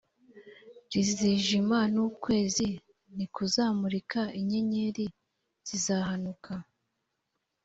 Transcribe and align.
rizijima 0.91 1.79
n 1.93 1.95
ukwezi 2.07 2.67
ntikuzamurika 3.13 4.21
inyenyeri 4.39 5.05
zizahanuka 5.67 6.53